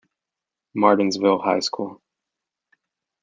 [0.73, 2.01] Martinsville High School.